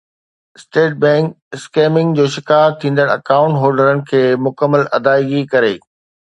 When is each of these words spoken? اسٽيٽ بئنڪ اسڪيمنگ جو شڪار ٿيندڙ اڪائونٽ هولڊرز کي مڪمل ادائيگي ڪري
اسٽيٽ 0.57 0.91
بئنڪ 1.01 1.25
اسڪيمنگ 1.55 2.09
جو 2.17 2.25
شڪار 2.35 2.67
ٿيندڙ 2.79 3.07
اڪائونٽ 3.17 3.53
هولڊرز 3.63 4.03
کي 4.11 4.23
مڪمل 4.49 4.81
ادائيگي 4.97 5.43
ڪري 5.55 5.75